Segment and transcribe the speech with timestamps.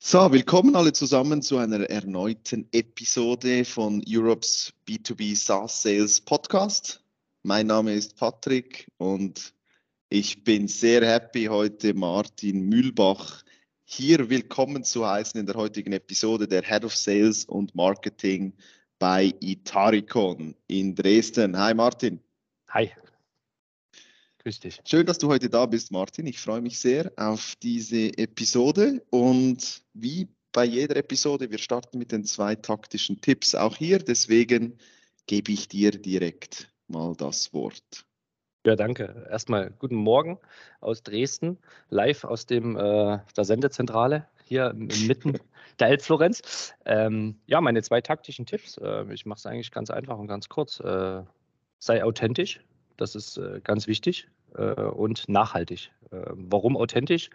[0.00, 7.04] So, willkommen alle zusammen zu einer erneuten Episode von Europe's B2B SaaS Sales Podcast.
[7.44, 9.54] Mein Name ist Patrick und
[10.08, 13.44] ich bin sehr happy, heute Martin Mühlbach
[13.84, 18.52] hier willkommen zu heißen in der heutigen Episode der Head of Sales und Marketing
[18.98, 21.56] bei Itaricon in Dresden.
[21.56, 22.18] Hi Martin.
[22.70, 22.90] Hi.
[24.42, 24.80] Grüß dich.
[24.84, 26.26] Schön, dass du heute da bist, Martin.
[26.26, 32.10] Ich freue mich sehr auf diese Episode und wie bei jeder Episode, wir starten mit
[32.10, 34.00] den zwei taktischen Tipps auch hier.
[34.00, 34.78] Deswegen
[35.26, 38.04] gebe ich dir direkt mal das Wort.
[38.66, 39.26] Ja, danke.
[39.30, 40.40] Erstmal guten Morgen
[40.80, 45.38] aus Dresden, live aus dem, äh, der Sendezentrale hier mitten
[45.78, 46.74] der Elbflorenz.
[46.84, 48.76] Ähm, ja, meine zwei taktischen Tipps.
[48.76, 50.80] Äh, ich mache es eigentlich ganz einfach und ganz kurz.
[50.80, 51.22] Äh,
[51.78, 52.60] sei authentisch,
[52.96, 55.90] das ist äh, ganz wichtig äh, und nachhaltig.
[56.10, 57.30] Äh, warum authentisch?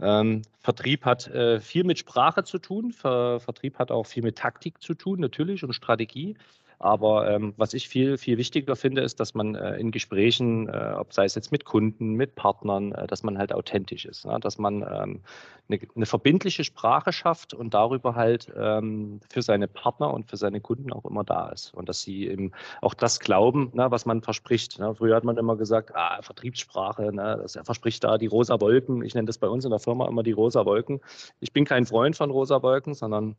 [0.00, 2.92] Ähm, Vertrieb hat äh, viel mit Sprache zu tun.
[2.92, 6.36] Ver Vertrieb hat auch viel mit Taktik zu tun, natürlich, und Strategie.
[6.78, 10.94] Aber ähm, was ich viel, viel wichtiger finde, ist, dass man äh, in Gesprächen, äh,
[10.96, 14.38] ob sei es jetzt mit Kunden, mit Partnern, äh, dass man halt authentisch ist, ne?
[14.40, 15.20] dass man ähm,
[15.68, 20.60] eine, eine, verbindliche Sprache schafft und darüber halt ähm, für seine Partner und für seine
[20.60, 21.72] Kunden auch immer da ist.
[21.74, 22.52] Und dass sie eben
[22.82, 24.78] auch das glauben, ne, was man verspricht.
[24.78, 24.94] Ne?
[24.94, 29.02] Früher hat man immer gesagt, ah, Vertriebssprache, ne, das, er verspricht da die rosa Wolken.
[29.02, 31.00] Ich nenne das bei uns in der Firma immer die rosa Wolken.
[31.40, 33.36] Ich bin kein Freund von rosa Wolken, sondern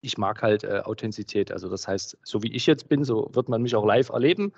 [0.00, 1.52] ich mag halt äh, Authentizität.
[1.52, 4.52] Also das heißt, so wie ich jetzt bin, so wird man mich auch live erleben.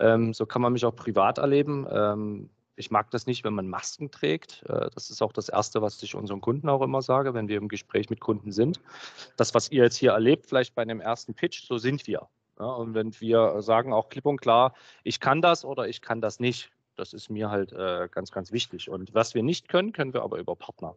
[0.00, 1.86] Ähm, so kann man mich auch privat erleben.
[1.90, 4.62] Ähm, ich mag das nicht, wenn man Masken trägt.
[4.68, 7.58] Äh, das ist auch das Erste, was ich unseren Kunden auch immer sage, wenn wir
[7.58, 8.80] im Gespräch mit Kunden sind.
[9.36, 12.28] Das, was ihr jetzt hier erlebt, vielleicht bei einem ersten Pitch, so sind wir.
[12.56, 16.40] Und wenn wir sagen auch klipp und klar, ich kann das oder ich kann das
[16.40, 18.90] nicht, das ist mir halt äh, ganz, ganz wichtig.
[18.90, 20.96] Und was wir nicht können, können wir aber über Partner.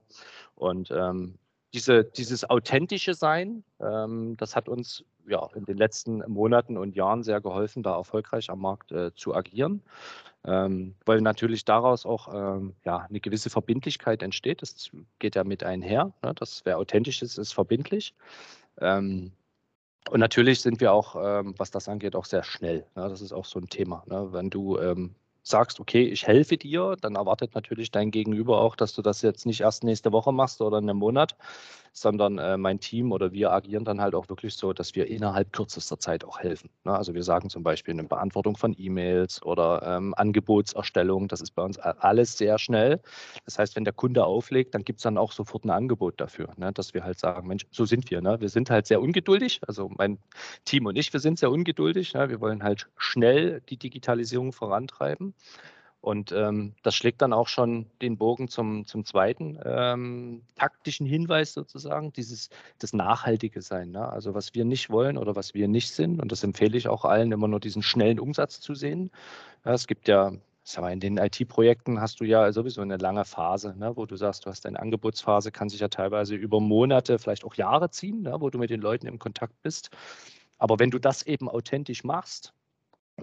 [0.56, 1.38] Und ähm,
[1.74, 7.24] diese, dieses authentische Sein, ähm, das hat uns ja, in den letzten Monaten und Jahren
[7.24, 9.82] sehr geholfen, da erfolgreich am Markt äh, zu agieren.
[10.44, 14.64] Ähm, weil natürlich daraus auch ähm, ja, eine gewisse Verbindlichkeit entsteht.
[14.64, 14.90] Das
[15.20, 16.14] geht ja mit einher.
[16.24, 16.34] Ne?
[16.36, 18.16] Das, wer authentisch ist, ist verbindlich.
[18.80, 19.32] Ähm,
[20.10, 22.80] und natürlich sind wir auch, ähm, was das angeht, auch sehr schnell.
[22.96, 23.08] Ne?
[23.08, 24.04] Das ist auch so ein Thema.
[24.08, 24.34] Ne?
[24.34, 28.94] Wenn du ähm, sagst, okay, ich helfe dir, dann erwartet natürlich dein Gegenüber auch, dass
[28.94, 31.36] du das jetzt nicht erst nächste Woche machst oder in einem Monat,
[31.94, 35.52] sondern äh, mein Team oder wir agieren dann halt auch wirklich so, dass wir innerhalb
[35.52, 36.70] kürzester Zeit auch helfen.
[36.86, 36.94] Ne?
[36.94, 41.64] Also wir sagen zum Beispiel eine Beantwortung von E-Mails oder ähm, Angebotserstellung, das ist bei
[41.64, 43.02] uns alles sehr schnell.
[43.46, 46.50] Das heißt, wenn der Kunde auflegt, dann gibt es dann auch sofort ein Angebot dafür,
[46.58, 46.72] ne?
[46.72, 48.22] dass wir halt sagen, Mensch, so sind wir.
[48.22, 48.40] Ne?
[48.40, 50.18] Wir sind halt sehr ungeduldig, also mein
[50.66, 52.14] Team und ich, wir sind sehr ungeduldig.
[52.14, 52.30] Ne?
[52.30, 55.31] Wir wollen halt schnell die Digitalisierung vorantreiben.
[56.02, 61.54] Und ähm, das schlägt dann auch schon den Bogen zum, zum zweiten ähm, taktischen Hinweis
[61.54, 62.50] sozusagen, dieses
[62.80, 63.92] das nachhaltige Sein.
[63.92, 64.10] Ne?
[64.10, 66.20] Also was wir nicht wollen oder was wir nicht sind.
[66.20, 69.12] Und das empfehle ich auch allen, immer nur diesen schnellen Umsatz zu sehen.
[69.64, 70.32] Ja, es gibt ja,
[70.64, 74.16] sag mal, in den IT-Projekten hast du ja sowieso eine lange Phase, ne, wo du
[74.16, 78.24] sagst, du hast eine Angebotsphase, kann sich ja teilweise über Monate, vielleicht auch Jahre ziehen,
[78.24, 79.92] ne, wo du mit den Leuten im Kontakt bist.
[80.58, 82.56] Aber wenn du das eben authentisch machst,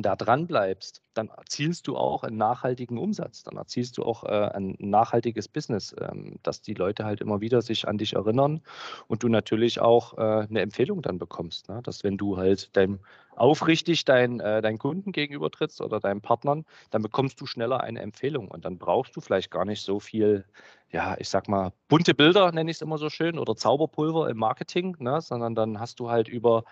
[0.03, 4.50] da dran bleibst, dann erzielst du auch einen nachhaltigen Umsatz, dann erzielst du auch äh,
[4.54, 8.62] ein nachhaltiges Business, ähm, dass die Leute halt immer wieder sich an dich erinnern
[9.09, 11.81] und du natürlich auch äh, eine Empfehlung dann bekommst, ne?
[11.82, 13.00] dass wenn du halt dein,
[13.34, 18.00] aufrichtig dein, äh, deinen Kunden gegenüber trittst oder deinen Partnern, dann bekommst du schneller eine
[18.00, 20.44] Empfehlung und dann brauchst du vielleicht gar nicht so viel,
[20.91, 24.36] ja, ich sag mal, bunte Bilder, nenne ich es immer so schön, oder Zauberpulver im
[24.36, 25.20] Marketing, ne?
[25.20, 26.65] sondern dann hast du halt über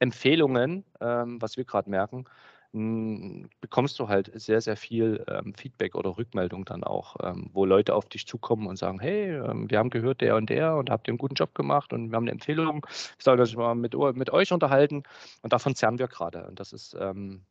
[0.00, 2.26] Empfehlungen, ähm, was wir gerade merken,
[2.74, 7.94] bekommst du halt sehr, sehr viel ähm, Feedback oder Rückmeldung dann auch, ähm, wo Leute
[7.94, 11.06] auf dich zukommen und sagen, hey, ähm, wir haben gehört, der und der und habt
[11.06, 13.94] ihr einen guten Job gemacht und wir haben eine Empfehlung, ich soll das mal mit,
[14.14, 15.04] mit euch unterhalten
[15.42, 17.44] und davon zerren wir gerade und das ist ähm,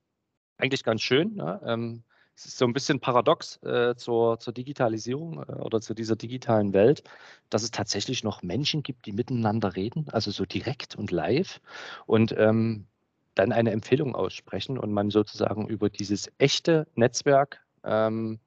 [0.57, 1.35] eigentlich ganz schön.
[1.35, 1.61] Ne?
[1.65, 2.03] Ähm,
[2.35, 6.73] es ist so ein bisschen paradox äh, zur, zur Digitalisierung äh, oder zu dieser digitalen
[6.73, 7.03] Welt,
[7.49, 11.61] dass es tatsächlich noch Menschen gibt, die miteinander reden, also so direkt und live.
[12.07, 12.87] Und ähm,
[13.35, 18.39] dann eine Empfehlung aussprechen und man sozusagen über dieses echte Netzwerk ähm,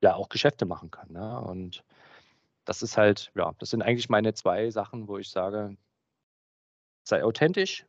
[0.00, 1.12] ja auch Geschäfte machen kann.
[1.12, 1.40] Ne?
[1.40, 1.84] Und
[2.64, 5.76] das ist halt, ja, das sind eigentlich meine zwei Sachen, wo ich sage,
[7.04, 7.84] sei authentisch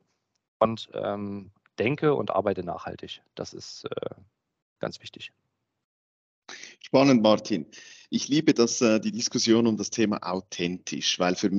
[0.59, 3.21] und ähm, denke und arbeite nachhaltig.
[3.35, 4.15] Das ist äh,
[4.79, 5.31] ganz wichtig.
[6.79, 7.65] Spannend, Martin.
[8.09, 11.57] Ich liebe das, äh, die Diskussion um das Thema authentisch, weil für mhm.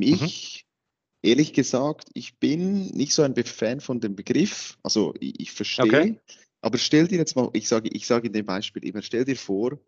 [1.22, 4.76] Ehrlich gesagt, ich bin nicht so ein Fan von dem Begriff.
[4.82, 6.20] Also ich, ich verstehe, okay.
[6.62, 9.36] Aber stell dir jetzt mal, ich sage, ich sage in dem Beispiel immer, stell dir
[9.36, 9.78] vor,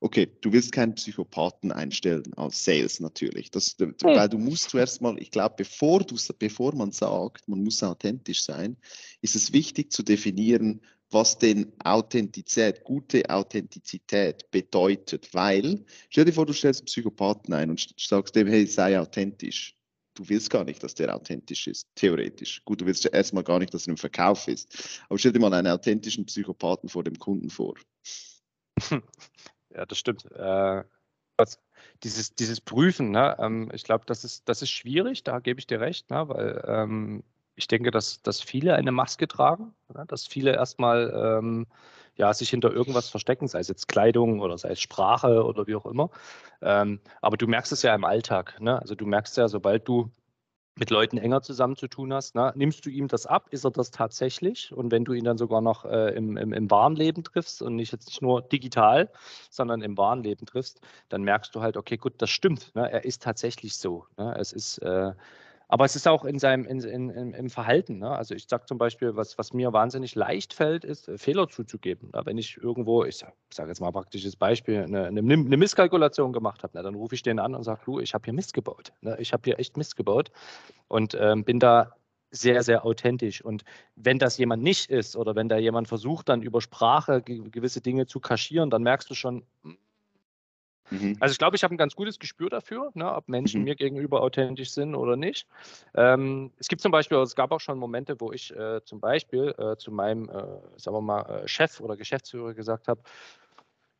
[0.00, 3.50] okay, du willst keinen Psychopathen einstellen als Sales natürlich.
[3.50, 6.04] Das, weil du musst zuerst mal, ich glaube, bevor,
[6.38, 8.76] bevor man sagt, man muss authentisch sein,
[9.20, 10.80] ist es wichtig zu definieren,
[11.10, 15.32] was denn Authentizität, gute Authentizität bedeutet.
[15.34, 19.76] Weil, stell dir vor, du stellst einen Psychopathen ein und sagst dem, hey, sei authentisch.
[20.14, 22.62] Du willst gar nicht, dass der authentisch ist, theoretisch.
[22.64, 25.00] Gut, du willst erstmal gar nicht, dass er im Verkauf ist.
[25.08, 27.74] Aber stell dir mal einen authentischen Psychopathen vor dem Kunden vor.
[29.74, 30.30] Ja, das stimmt.
[30.32, 30.84] Äh,
[31.38, 31.58] was,
[32.02, 35.66] dieses, dieses Prüfen, ne, ähm, ich glaube, das ist, das ist schwierig, da gebe ich
[35.66, 40.26] dir recht, ne, weil ähm, ich denke, dass, dass viele eine Maske tragen, ne, dass
[40.26, 41.66] viele erstmal ähm,
[42.16, 45.74] ja, sich hinter irgendwas verstecken, sei es jetzt Kleidung oder sei es Sprache oder wie
[45.74, 46.10] auch immer.
[46.60, 48.60] Ähm, aber du merkst es ja im Alltag.
[48.60, 48.80] Ne?
[48.80, 50.10] Also du merkst ja, sobald du
[50.74, 53.48] mit Leuten enger zusammen zu tun hast, na, nimmst du ihm das ab?
[53.50, 54.72] Ist er das tatsächlich?
[54.72, 57.76] Und wenn du ihn dann sogar noch äh, im, im, im wahren Leben triffst und
[57.76, 59.10] nicht jetzt nicht nur digital,
[59.50, 62.74] sondern im wahren Leben triffst, dann merkst du halt, okay, gut, das stimmt.
[62.74, 62.90] Ne?
[62.90, 64.06] Er ist tatsächlich so.
[64.16, 64.34] Ne?
[64.38, 65.12] Es ist äh,
[65.72, 68.00] aber es ist auch in seinem, in, in, in, im Verhalten.
[68.00, 68.10] Ne?
[68.10, 72.10] Also ich sage zum Beispiel, was, was mir wahnsinnig leicht fällt, ist, äh, Fehler zuzugeben.
[72.12, 72.20] Ne?
[72.26, 76.34] Wenn ich irgendwo, ich sage sag jetzt mal ein praktisches Beispiel, eine, eine, eine Misskalkulation
[76.34, 76.82] gemacht habe, ne?
[76.82, 78.92] dann rufe ich den an und sage, du, ich habe hier Mist gebaut.
[79.00, 79.16] Ne?
[79.18, 80.30] Ich habe hier echt Mist gebaut
[80.88, 81.94] und ähm, bin da
[82.30, 83.42] sehr, sehr authentisch.
[83.42, 83.64] Und
[83.96, 88.04] wenn das jemand nicht ist oder wenn da jemand versucht, dann über Sprache gewisse Dinge
[88.04, 89.78] zu kaschieren, dann merkst du schon, hm,
[90.92, 91.16] Mhm.
[91.20, 93.64] Also ich glaube, ich habe ein ganz gutes Gespür dafür, ne, ob Menschen mhm.
[93.64, 95.46] mir gegenüber authentisch sind oder nicht.
[95.94, 99.54] Ähm, es gibt zum Beispiel, es gab auch schon Momente, wo ich äh, zum Beispiel
[99.58, 100.32] äh, zu meinem, äh,
[100.76, 103.00] sagen wir mal, äh, Chef oder Geschäftsführer gesagt habe,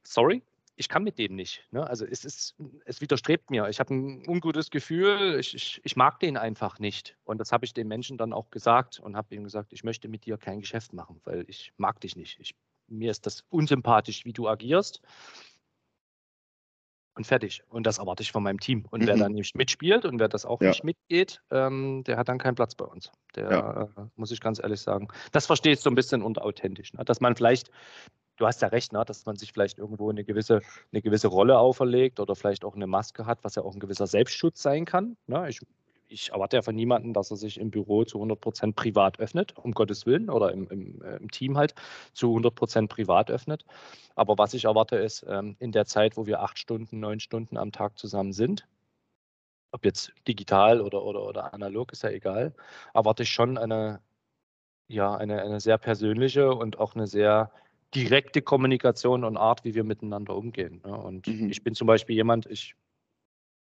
[0.03, 0.43] sorry,
[0.77, 1.67] ich kann mit dem nicht.
[1.71, 1.87] Ne?
[1.87, 2.55] Also es, ist,
[2.85, 3.69] es widerstrebt mir.
[3.69, 7.17] Ich habe ein ungutes Gefühl, ich, ich, ich, mag den einfach nicht.
[7.25, 10.09] Und das habe ich den Menschen dann auch gesagt und habe ihm gesagt, ich möchte
[10.09, 12.41] mit dir kein Geschäft machen, weil ich mag dich nicht.
[12.41, 12.55] Ich,
[12.89, 15.03] mir ist das unsympathisch, wie du agierst
[17.15, 17.63] und fertig.
[17.69, 18.87] Und das erwarte ich von meinem Team.
[18.91, 19.07] Und mhm.
[19.07, 20.69] wer dann nicht mitspielt und wer das auch ja.
[20.69, 23.11] nicht mitgeht, ähm, der hat dann keinen Platz bei uns.
[23.35, 23.83] Der ja.
[23.83, 25.09] äh, muss ich ganz ehrlich sagen.
[25.33, 26.93] Das verstehe ich so ein bisschen unter authentisch.
[26.95, 27.05] Ne?
[27.05, 27.71] Dass man vielleicht,
[28.37, 29.05] du hast ja recht, ne?
[29.05, 30.61] dass man sich vielleicht irgendwo eine gewisse,
[30.93, 34.07] eine gewisse Rolle auferlegt oder vielleicht auch eine Maske hat, was ja auch ein gewisser
[34.07, 35.17] Selbstschutz sein kann.
[35.27, 35.49] Ne?
[35.49, 35.61] Ich
[36.13, 39.57] ich erwarte ja von niemandem, dass er sich im Büro zu 100 Prozent privat öffnet,
[39.57, 41.75] um Gottes Willen, oder im, im, äh, im, Team halt
[42.13, 43.65] zu 100 Prozent privat öffnet.
[44.15, 47.57] Aber was ich erwarte ist, ähm, in der Zeit, wo wir acht Stunden, neun Stunden
[47.57, 48.67] am Tag zusammen sind,
[49.73, 52.55] ob jetzt digital oder, oder, oder analog, ist ja egal,
[52.95, 54.01] erwarte ich schon eine,
[54.89, 57.51] ja, eine, eine sehr persönliche und auch eine sehr
[57.95, 60.81] direkte Kommunikation und Art, wie wir miteinander umgehen.
[60.85, 60.97] Ne?
[60.97, 61.51] Und mhm.
[61.51, 62.75] ich bin zum Beispiel jemand, ich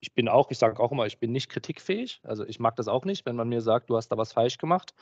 [0.01, 2.21] ich bin auch, ich sage auch immer, ich bin nicht kritikfähig.
[2.23, 4.57] Also ich mag das auch nicht, wenn man mir sagt, du hast da was falsch
[4.57, 4.93] gemacht.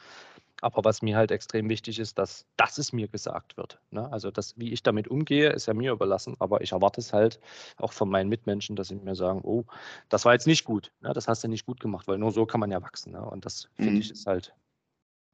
[0.62, 3.80] Aber was mir halt extrem wichtig ist, dass, dass es mir gesagt wird.
[3.92, 4.12] Ne?
[4.12, 6.36] Also das, wie ich damit umgehe, ist ja mir überlassen.
[6.40, 7.40] Aber ich erwarte es halt
[7.78, 9.64] auch von meinen Mitmenschen, dass sie mir sagen, oh,
[10.10, 10.92] das war jetzt nicht gut.
[11.00, 11.14] Ne?
[11.14, 13.14] Das hast du nicht gut gemacht, weil nur so kann man ja wachsen.
[13.14, 13.24] Ne?
[13.24, 14.02] Und das finde mhm.
[14.02, 14.54] ich ist halt.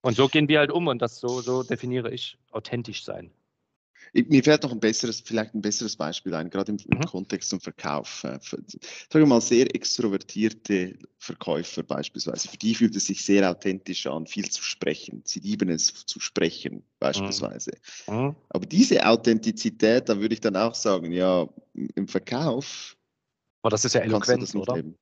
[0.01, 3.31] Und so gehen wir halt um und das so, so definiere ich authentisch sein.
[4.13, 7.05] Mir fällt noch ein besseres, vielleicht ein besseres Beispiel ein, gerade im, im mhm.
[7.05, 8.23] Kontext zum Verkauf.
[8.23, 8.69] Äh, sagen
[9.11, 14.49] wir mal, sehr extrovertierte Verkäufer beispielsweise, für die fühlt es sich sehr authentisch an, viel
[14.49, 15.23] zu sprechen.
[15.25, 17.71] Sie lieben es zu sprechen, beispielsweise.
[18.07, 18.15] Mhm.
[18.15, 18.35] mhm.
[18.49, 22.95] Aber diese Authentizität, da würde ich dann auch sagen, ja, im Verkauf.
[23.61, 24.75] Aber das ist ja Eloquenz, oder?
[24.75, 24.97] Leben.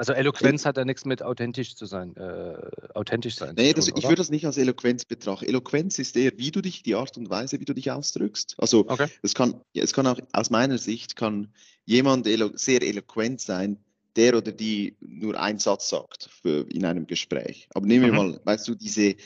[0.00, 2.56] Also Eloquenz hat ja nichts mit authentisch zu sein, äh,
[2.94, 3.54] authentisch sein.
[3.54, 5.44] Nee, das, tun, ich würde das nicht als Eloquenz betrachten.
[5.44, 8.54] Eloquenz ist eher, wie du dich, die Art und Weise, wie du dich ausdrückst.
[8.56, 9.08] Also okay.
[9.20, 11.52] es kann, es kann auch aus meiner Sicht kann
[11.84, 13.76] jemand elo sehr eloquent sein,
[14.16, 17.68] der oder die nur einen Satz sagt für, in einem Gespräch.
[17.74, 18.16] Aber nehmen wir mhm.
[18.16, 19.16] mal, weißt du, diese,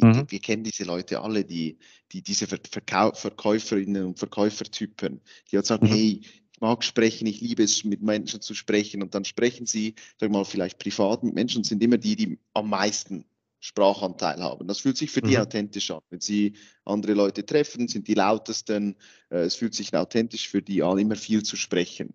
[0.00, 0.24] mhm.
[0.28, 1.76] wir kennen diese Leute alle, die,
[2.10, 5.20] die diese Verkäuferinnen und Verkäufertypen,
[5.50, 5.90] die halt sagen, mhm.
[5.90, 6.20] hey,
[6.62, 10.44] mag sprechen, ich liebe es, mit Menschen zu sprechen und dann sprechen sie, sag mal,
[10.44, 13.26] vielleicht privat mit Menschen sind immer die, die am meisten
[13.58, 14.66] Sprachanteil haben.
[14.68, 15.28] Das fühlt sich für mhm.
[15.28, 16.00] die authentisch an.
[16.08, 16.54] Wenn sie
[16.84, 18.96] andere Leute treffen, sind die lautesten,
[19.28, 22.14] äh, es fühlt sich authentisch für die an, immer viel zu sprechen,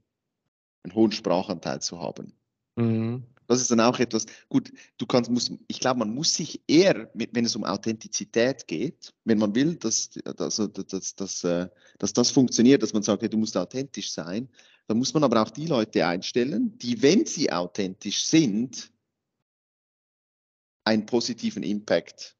[0.84, 2.34] einen hohen Sprachanteil zu haben.
[2.78, 3.24] Mhm.
[3.48, 7.10] Das ist dann auch etwas, gut, du kannst, muss, ich glaube, man muss sich eher,
[7.14, 12.32] wenn es um Authentizität geht, wenn man will, dass, dass, dass, dass, äh, dass das
[12.32, 14.50] funktioniert, dass man sagt, hey, du musst authentisch sein,
[14.88, 18.92] dann muss man aber auch die Leute einstellen, die, wenn sie authentisch sind,
[20.84, 22.38] einen positiven Impact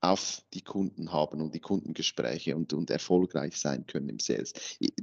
[0.00, 4.54] auf die Kunden haben und die Kundengespräche und, und erfolgreich sein können im Sales.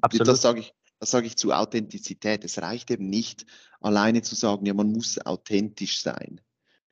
[0.02, 0.28] Absolut.
[0.28, 2.44] Das sage ich, das sage ich zu Authentizität.
[2.44, 3.46] Es reicht eben nicht,
[3.80, 6.42] alleine zu sagen, ja, man muss authentisch sein.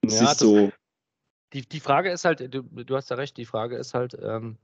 [0.02, 0.72] Das ja, ist so.
[1.54, 4.58] Die, die Frage ist halt, du, du hast ja recht, die Frage ist halt, ähm,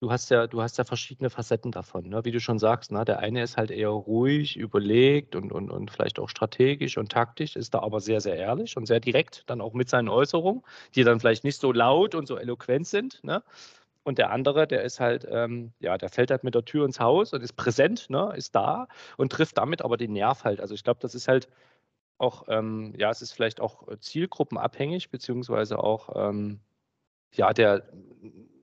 [0.00, 2.24] du hast ja, du hast ja verschiedene Facetten davon, ne?
[2.24, 2.92] wie du schon sagst.
[2.92, 3.04] Ne?
[3.04, 7.56] Der eine ist halt eher ruhig, überlegt und, und, und vielleicht auch strategisch und taktisch,
[7.56, 10.62] ist da aber sehr, sehr ehrlich und sehr direkt, dann auch mit seinen Äußerungen,
[10.94, 13.22] die dann vielleicht nicht so laut und so eloquent sind.
[13.22, 13.42] Ne?
[14.04, 16.98] Und der andere, der ist halt, ähm, ja, der fällt halt mit der Tür ins
[17.00, 20.60] Haus und ist präsent, ne, ist da und trifft damit aber den Nerv halt.
[20.60, 21.48] Also ich glaube, das ist halt
[22.18, 26.60] auch, ähm, ja, es ist vielleicht auch zielgruppenabhängig, beziehungsweise auch, ähm,
[27.34, 27.84] ja, der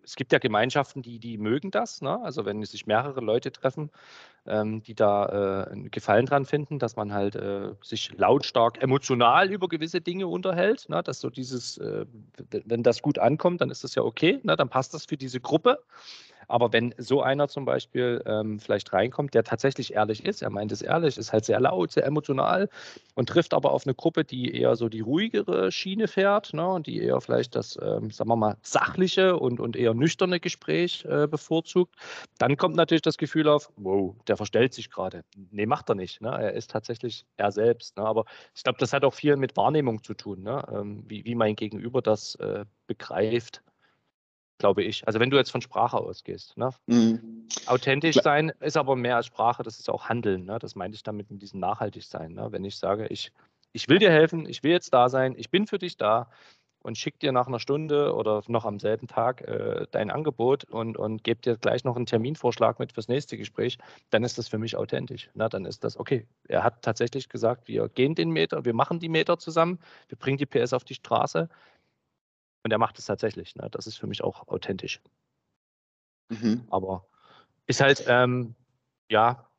[0.10, 2.02] es gibt ja Gemeinschaften, die, die mögen das.
[2.02, 2.20] Ne?
[2.24, 3.92] Also wenn sich mehrere Leute treffen,
[4.48, 9.52] ähm, die da äh, einen Gefallen dran finden, dass man halt äh, sich lautstark emotional
[9.52, 10.90] über gewisse Dinge unterhält.
[10.90, 11.04] Ne?
[11.04, 12.08] Dass so dieses, äh,
[12.50, 14.56] wenn das gut ankommt, dann ist das ja okay, ne?
[14.56, 15.78] dann passt das für diese Gruppe.
[16.50, 20.72] Aber wenn so einer zum Beispiel ähm, vielleicht reinkommt, der tatsächlich ehrlich ist, er meint
[20.72, 22.70] es ehrlich, ist halt sehr laut, sehr emotional
[23.14, 26.88] und trifft aber auf eine Gruppe, die eher so die ruhigere Schiene fährt ne, und
[26.88, 31.28] die eher vielleicht das, ähm, sagen wir mal, sachliche und, und eher nüchterne Gespräch äh,
[31.28, 31.96] bevorzugt,
[32.40, 35.24] dann kommt natürlich das Gefühl auf, wow, der verstellt sich gerade.
[35.52, 36.20] Nee, macht er nicht.
[36.20, 36.30] Ne?
[36.30, 37.96] Er ist tatsächlich er selbst.
[37.96, 38.04] Ne?
[38.04, 38.26] Aber
[38.56, 40.64] ich glaube, das hat auch viel mit Wahrnehmung zu tun, ne?
[40.74, 43.62] ähm, wie, wie mein Gegenüber das äh, begreift
[44.60, 45.08] glaube ich.
[45.08, 46.56] Also wenn du jetzt von Sprache ausgehst.
[46.58, 46.70] Ne?
[46.86, 47.48] Mhm.
[47.66, 48.24] Authentisch Klar.
[48.24, 50.46] sein ist aber mehr als Sprache, das ist auch Handeln.
[50.46, 50.60] Ne?
[50.60, 52.34] Das meinte ich damit mit diesem Nachhaltigsein.
[52.34, 52.52] Ne?
[52.52, 53.32] Wenn ich sage, ich,
[53.72, 56.30] ich will dir helfen, ich will jetzt da sein, ich bin für dich da
[56.82, 60.98] und schick dir nach einer Stunde oder noch am selben Tag äh, dein Angebot und,
[60.98, 63.78] und gebe dir gleich noch einen Terminvorschlag mit fürs nächste Gespräch,
[64.12, 65.30] dann ist das für mich authentisch.
[65.34, 66.26] Na, dann ist das okay.
[66.48, 70.38] Er hat tatsächlich gesagt, wir gehen den Meter, wir machen die Meter zusammen, wir bringen
[70.38, 71.50] die PS auf die Straße
[72.70, 73.56] und er macht es tatsächlich.
[73.56, 73.68] Ne?
[73.72, 75.02] Das ist für mich auch authentisch.
[76.30, 76.68] Mhm.
[76.70, 77.08] Aber
[77.66, 78.54] ist halt, ähm,
[79.10, 79.50] ja,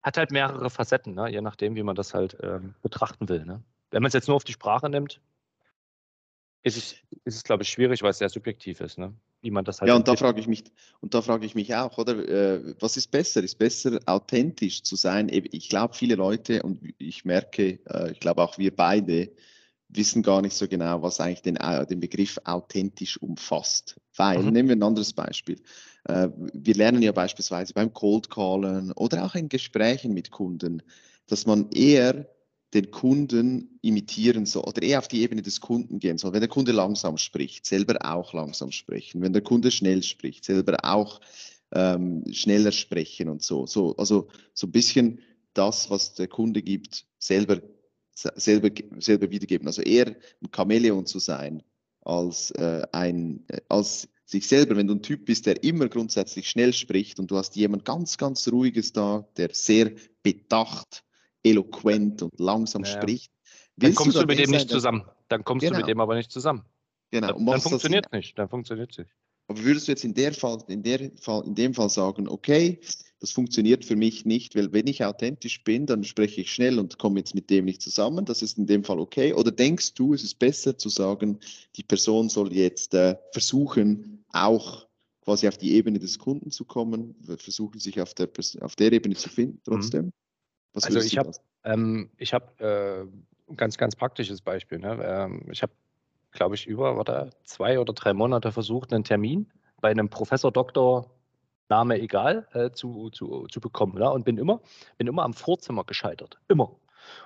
[0.00, 1.28] hat halt mehrere Facetten, ne?
[1.28, 3.44] je nachdem, wie man das halt ähm, betrachten will.
[3.44, 3.64] Ne?
[3.90, 5.20] Wenn man es jetzt nur auf die Sprache nimmt,
[6.62, 6.92] ist es,
[7.24, 9.12] ist es glaube ich, schwierig, weil es sehr subjektiv ist, ne?
[9.40, 9.88] wie man das halt.
[9.88, 10.62] Ja, und da frage ich mich,
[11.00, 13.42] und da frage ich mich auch, oder äh, was ist besser?
[13.42, 15.28] Ist besser, authentisch zu sein?
[15.28, 19.32] Ich glaube, viele Leute, und ich merke, äh, ich glaube auch wir beide,
[19.94, 23.96] wissen gar nicht so genau, was eigentlich den, äh, den Begriff authentisch umfasst.
[24.16, 24.52] Weil, mhm.
[24.52, 25.60] nehmen wir ein anderes Beispiel.
[26.04, 30.82] Äh, wir lernen ja beispielsweise beim Cold Callen oder auch in Gesprächen mit Kunden,
[31.26, 32.26] dass man eher
[32.74, 36.32] den Kunden imitieren soll oder eher auf die Ebene des Kunden gehen soll.
[36.32, 39.20] Wenn der Kunde langsam spricht, selber auch langsam sprechen.
[39.20, 41.20] Wenn der Kunde schnell spricht, selber auch
[41.72, 43.66] ähm, schneller sprechen und so.
[43.66, 43.94] so.
[43.96, 45.20] Also so ein bisschen
[45.52, 47.60] das, was der Kunde gibt, selber
[48.14, 49.66] selber, selber wiedergeben.
[49.66, 51.62] Also eher ein Chamäleon zu sein,
[52.02, 54.76] als, äh, ein, äh, als sich selber.
[54.76, 58.18] Wenn du ein Typ bist, der immer grundsätzlich schnell spricht und du hast jemand ganz,
[58.18, 59.92] ganz Ruhiges da, der sehr
[60.22, 61.04] bedacht,
[61.42, 62.90] eloquent und langsam ja.
[62.90, 63.32] spricht.
[63.76, 65.04] Dann kommst du, mit dem nicht zusammen.
[65.28, 65.74] Dann kommst genau.
[65.74, 66.64] du mit dem aber nicht zusammen.
[67.10, 67.28] Genau.
[67.28, 68.38] Dann, dann funktioniert es nicht.
[68.38, 69.10] Dann funktioniert nicht.
[69.48, 72.80] Aber würdest du jetzt in, der Fall, in, der Fall, in dem Fall sagen, okay,
[73.22, 76.98] das funktioniert für mich nicht, weil wenn ich authentisch bin, dann spreche ich schnell und
[76.98, 78.24] komme jetzt mit dem nicht zusammen.
[78.24, 79.32] Das ist in dem Fall okay.
[79.32, 81.38] Oder denkst du, es ist besser zu sagen,
[81.76, 84.88] die Person soll jetzt äh, versuchen, auch
[85.20, 88.28] quasi auf die Ebene des Kunden zu kommen, versuchen sich auf der,
[88.60, 89.72] auf der Ebene zu finden mhm.
[89.72, 90.12] trotzdem?
[90.72, 91.30] Was also ich habe
[91.62, 94.80] ähm, hab, äh, ein ganz, ganz praktisches Beispiel.
[94.80, 94.98] Ne?
[95.00, 95.72] Ähm, ich habe,
[96.32, 99.48] glaube ich, über oder zwei oder drei Monate versucht, einen Termin
[99.80, 101.08] bei einem Professor, Doktor,
[101.72, 103.98] Name egal, äh, zu, zu, zu bekommen.
[103.98, 104.10] Ne?
[104.10, 104.60] Und bin immer,
[104.98, 106.38] bin immer am Vorzimmer gescheitert.
[106.48, 106.76] Immer.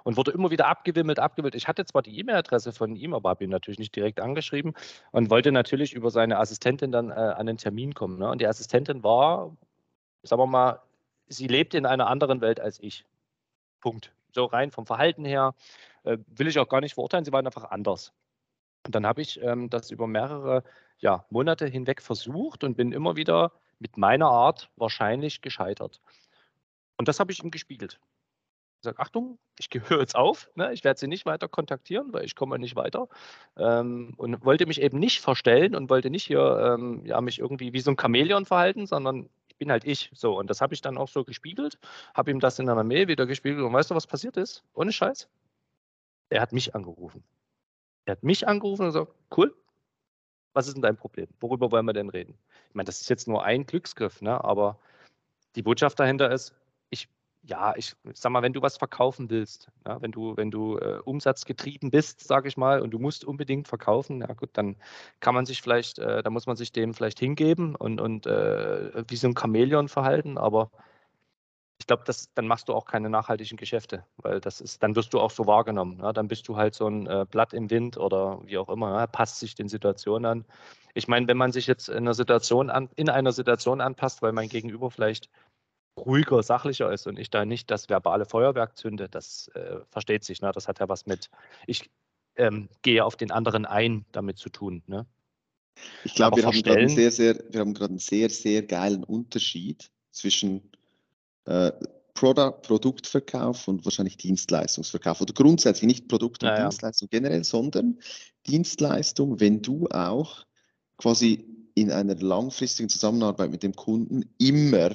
[0.04, 1.54] Und wurde immer wieder abgewimmelt, abgewimmelt.
[1.56, 4.74] Ich hatte zwar die E-Mail-Adresse von ihm, aber habe ihn natürlich nicht direkt angeschrieben
[5.10, 8.18] und wollte natürlich über seine Assistentin dann äh, an den Termin kommen.
[8.18, 8.30] Ne?
[8.30, 9.56] Und die Assistentin war,
[10.22, 10.80] sagen wir mal,
[11.26, 13.04] sie lebt in einer anderen Welt als ich.
[13.80, 14.12] Punkt.
[14.32, 15.54] So rein vom Verhalten her
[16.04, 18.12] äh, will ich auch gar nicht verurteilen, sie waren einfach anders.
[18.86, 20.62] Und dann habe ich ähm, das über mehrere
[20.98, 26.00] ja, Monate hinweg versucht und bin immer wieder mit meiner Art wahrscheinlich gescheitert.
[26.96, 28.00] Und das habe ich ihm gespiegelt.
[28.78, 30.72] Ich sage, Achtung, ich gehöre jetzt auf, ne?
[30.72, 33.08] ich werde sie nicht weiter kontaktieren, weil ich komme nicht weiter.
[33.56, 37.72] Ähm, und wollte mich eben nicht verstellen und wollte nicht hier ähm, ja, mich irgendwie
[37.72, 40.10] wie so ein Chamäleon verhalten, sondern ich bin halt ich.
[40.14, 41.78] So, und das habe ich dann auch so gespiegelt,
[42.14, 43.64] habe ihm das in einer Mail wieder gespiegelt.
[43.64, 44.62] Und weißt du, was passiert ist?
[44.74, 45.28] Ohne Scheiß.
[46.28, 47.24] Er hat mich angerufen.
[48.04, 49.54] Er hat mich angerufen und gesagt, cool,
[50.52, 51.28] was ist denn dein Problem?
[51.40, 52.38] Worüber wollen wir denn reden?
[52.76, 54.44] Meine, das ist jetzt nur ein Glücksgriff, ne?
[54.44, 54.78] aber
[55.54, 56.54] die Botschaft dahinter ist,
[56.90, 57.08] ich,
[57.42, 61.00] ja, ich sag mal, wenn du was verkaufen willst, ja, wenn du, wenn du äh,
[61.02, 64.76] umsatzgetrieben bist, sage ich mal, und du musst unbedingt verkaufen, ja gut, dann
[65.20, 69.02] kann man sich vielleicht, äh, da muss man sich dem vielleicht hingeben und, und äh,
[69.08, 70.70] wie so ein Chamäleon verhalten, aber
[71.78, 72.04] ich glaube,
[72.34, 75.46] dann machst du auch keine nachhaltigen Geschäfte, weil das ist, dann wirst du auch so
[75.46, 75.98] wahrgenommen.
[76.00, 76.12] Ja?
[76.12, 79.06] Dann bist du halt so ein äh, Blatt im Wind oder wie auch immer, ja?
[79.06, 80.44] passt sich den Situationen an.
[80.94, 84.32] Ich meine, wenn man sich jetzt in einer Situation an, in einer Situation anpasst, weil
[84.32, 85.28] mein Gegenüber vielleicht
[85.98, 90.40] ruhiger, sachlicher ist und ich da nicht das verbale Feuerwerk zünde, das äh, versteht sich.
[90.40, 90.52] Ne?
[90.52, 91.30] Das hat ja was mit,
[91.66, 91.90] ich
[92.36, 94.82] ähm, gehe auf den anderen ein, damit zu tun.
[94.86, 95.06] Ne?
[96.04, 99.04] Ich glaube, wir haben gerade einen sehr, sehr, wir haben gerade einen sehr, sehr geilen
[99.04, 100.70] Unterschied zwischen
[101.46, 101.72] äh,
[102.14, 107.18] Product, Produktverkauf und wahrscheinlich Dienstleistungsverkauf oder grundsätzlich nicht Produkt und ja, Dienstleistung ja.
[107.18, 107.98] generell, sondern
[108.46, 110.44] Dienstleistung, wenn du auch
[110.96, 114.90] quasi in einer langfristigen Zusammenarbeit mit dem Kunden immer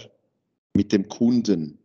[0.74, 1.78] mit dem Kunden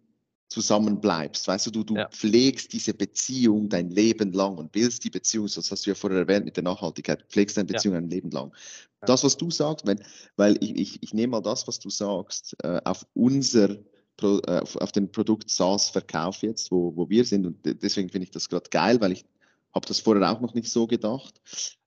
[0.49, 1.47] zusammen bleibst.
[1.49, 2.09] Weißt du, du, du ja.
[2.09, 6.21] pflegst diese Beziehung dein Leben lang und willst die Beziehung, das hast du ja vorher
[6.21, 8.01] erwähnt mit der Nachhaltigkeit, pflegst deine Beziehung ja.
[8.01, 8.55] ein Leben lang.
[9.01, 10.01] Das, was du sagst, wenn,
[10.37, 13.77] weil ich, ich, ich nehme mal das, was du sagst, äh, auf unser
[14.23, 18.49] auf, auf, den Produkt SaaS-Verkauf jetzt, wo, wo wir sind und deswegen finde ich das
[18.49, 19.25] gerade geil, weil ich
[19.75, 21.41] habe das vorher auch noch nicht so gedacht.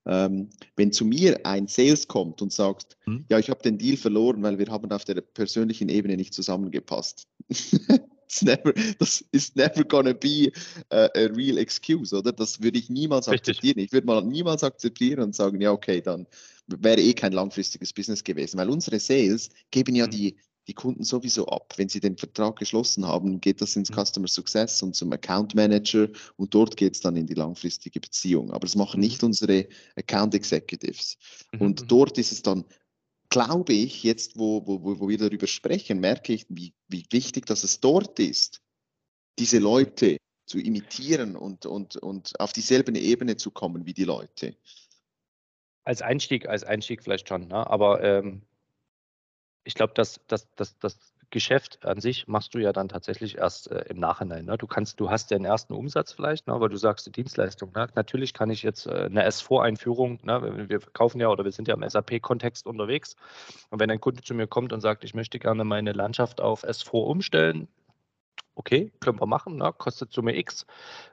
[0.05, 3.25] Ähm, wenn zu mir ein Sales kommt und sagt, mhm.
[3.29, 7.27] ja, ich habe den Deal verloren, weil wir haben auf der persönlichen Ebene nicht zusammengepasst.
[8.41, 10.51] never, das ist never gonna be
[10.89, 12.31] a, a, real excuse, oder?
[12.31, 13.57] Das würde ich niemals Richtig.
[13.57, 13.79] akzeptieren.
[13.79, 16.27] Ich würde mal niemals akzeptieren und sagen, ja, okay, dann
[16.67, 20.11] wäre eh kein langfristiges Business gewesen, weil unsere Sales geben ja mhm.
[20.11, 20.35] die
[20.69, 21.73] die Kunden sowieso ab.
[21.77, 23.95] Wenn sie den Vertrag geschlossen haben, geht das ins mhm.
[23.95, 26.07] Customer Success und zum Account Manager
[26.37, 28.51] und dort geht es dann in die langfristige Beziehung.
[28.51, 29.07] Aber das machen mhm.
[29.07, 31.17] nicht unsere Account Executives.
[31.51, 31.61] Mhm.
[31.61, 32.65] Und dort ist es dann,
[33.29, 37.63] glaube ich, jetzt, wo, wo, wo wir darüber sprechen, merke ich, wie, wie wichtig dass
[37.63, 38.61] es dort ist,
[39.39, 44.55] diese Leute zu imitieren und, und, und auf dieselbe Ebene zu kommen wie die Leute.
[45.83, 47.67] Als Einstieg, als Einstieg vielleicht schon, ne?
[47.67, 48.43] aber ähm,
[49.69, 50.97] ich glaube, das, das, das, das
[51.29, 54.45] Geschäft an sich machst du ja dann tatsächlich erst äh, im Nachhinein.
[54.45, 54.57] Ne?
[54.57, 56.59] Du kannst, du hast den ersten Umsatz vielleicht, ne?
[56.59, 57.71] weil du sagst die Dienstleistung.
[57.75, 57.87] Ne?
[57.93, 60.67] Natürlich kann ich jetzt äh, eine S4-Einführung, ne?
[60.67, 63.15] wir kaufen ja oder wir sind ja im SAP-Kontext unterwegs.
[63.69, 66.63] Und wenn ein Kunde zu mir kommt und sagt, ich möchte gerne meine Landschaft auf
[66.63, 67.67] S4 umstellen,
[68.59, 69.73] okay, können wir machen, ne?
[69.77, 70.65] kostet Summe X.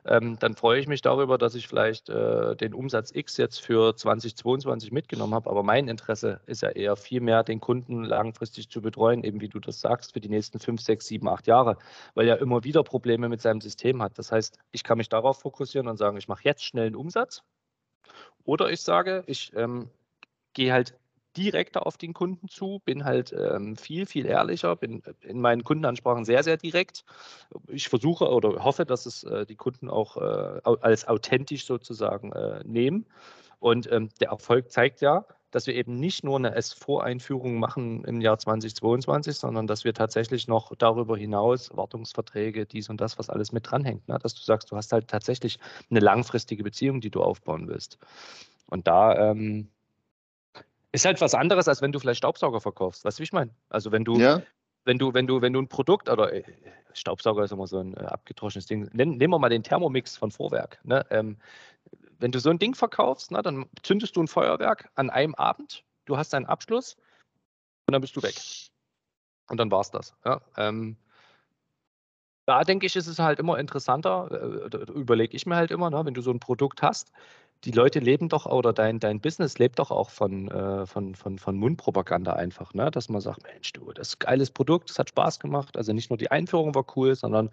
[0.05, 3.94] Ähm, dann freue ich mich darüber, dass ich vielleicht äh, den Umsatz X jetzt für
[3.94, 5.48] 2022 mitgenommen habe.
[5.48, 9.48] Aber mein Interesse ist ja eher viel mehr, den Kunden langfristig zu betreuen, eben wie
[9.48, 11.79] du das sagst, für die nächsten fünf, sechs, sieben, acht Jahre,
[12.14, 14.18] weil er immer wieder Probleme mit seinem System hat.
[14.18, 17.42] Das heißt, ich kann mich darauf fokussieren und sagen, ich mache jetzt schnell einen Umsatz.
[18.44, 19.88] Oder ich sage, ich ähm,
[20.53, 20.94] gehe halt
[21.37, 26.25] direkter auf den Kunden zu, bin halt ähm, viel, viel ehrlicher, bin in meinen Kundenansprachen
[26.25, 27.05] sehr, sehr direkt.
[27.68, 32.62] Ich versuche oder hoffe, dass es äh, die Kunden auch äh, als authentisch sozusagen äh,
[32.64, 33.07] nehmen.
[33.59, 38.20] Und ähm, der Erfolg zeigt ja, dass wir eben nicht nur eine S4-Einführung machen im
[38.20, 43.53] Jahr 2022, sondern dass wir tatsächlich noch darüber hinaus Wartungsverträge, dies und das, was alles
[43.53, 44.07] mit dranhängt.
[44.09, 44.18] Ne?
[44.22, 45.59] Dass du sagst, du hast halt tatsächlich
[45.90, 47.99] eine langfristige Beziehung, die du aufbauen willst.
[48.68, 49.70] Und da ähm,
[50.96, 53.04] ist halt was anderes, als wenn du vielleicht Staubsauger verkaufst.
[53.04, 53.54] Weißt du, wie ich meine?
[53.68, 54.42] Also wenn du, ja.
[54.85, 56.42] wenn du, wenn du, wenn du ein Produkt oder äh,
[56.94, 58.88] Staubsauger ist immer so ein äh, abgetroschenes Ding.
[58.92, 60.80] Nehmen, nehmen wir mal den Thermomix von Vorwerk.
[60.85, 61.04] Ne?
[61.11, 61.37] Ähm,
[62.18, 65.85] wenn du so ein Ding verkaufst, ne, dann zündest du ein Feuerwerk an einem Abend,
[66.06, 66.96] du hast deinen Abschluss
[67.87, 68.35] und dann bist du weg.
[69.48, 70.14] Und dann war es das.
[70.24, 70.40] Ja?
[70.56, 70.96] Ähm,
[72.46, 74.30] da denke ich, ist es halt immer interessanter,
[74.72, 77.12] äh, überlege ich mir halt immer, ne, wenn du so ein Produkt hast,
[77.64, 81.38] die Leute leben doch oder dein, dein Business lebt doch auch von, äh, von, von,
[81.38, 82.90] von Mundpropaganda einfach, ne?
[82.90, 85.77] dass man sagt, Mensch, du, das ist ein geiles Produkt, das hat Spaß gemacht.
[85.77, 87.51] Also nicht nur die Einführung war cool, sondern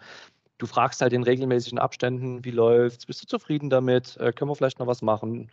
[0.58, 4.56] du fragst halt in regelmäßigen Abständen, wie läuft's, bist du zufrieden damit, äh, können wir
[4.56, 5.52] vielleicht noch was machen?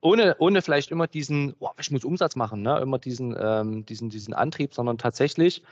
[0.00, 2.78] Ohne, ohne vielleicht immer diesen, oh, ich muss Umsatz machen, ne?
[2.78, 5.62] immer diesen, ähm, diesen, diesen Antrieb, sondern tatsächlich,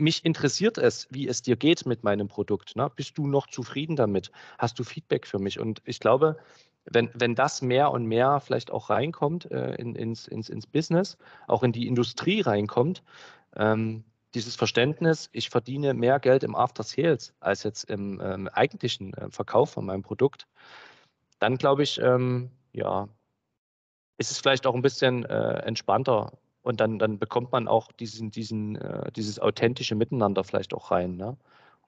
[0.00, 2.76] mich interessiert es, wie es dir geht mit meinem Produkt.
[2.76, 2.90] Ne?
[2.94, 4.30] Bist du noch zufrieden damit?
[4.58, 5.60] Hast du Feedback für mich?
[5.60, 6.36] Und ich glaube,
[6.84, 11.18] wenn, wenn das mehr und mehr vielleicht auch reinkommt äh, in, ins, ins, ins Business,
[11.46, 13.02] auch in die Industrie reinkommt,
[13.56, 19.12] ähm, dieses Verständnis, ich verdiene mehr Geld im After Sales als jetzt im ähm, eigentlichen
[19.14, 20.46] äh, Verkauf von meinem Produkt,
[21.38, 23.08] dann glaube ich, ähm, ja,
[24.18, 26.32] ist es vielleicht auch ein bisschen äh, entspannter
[26.62, 31.16] und dann, dann bekommt man auch diesen, diesen, äh, dieses authentische Miteinander vielleicht auch rein.
[31.16, 31.36] Ne?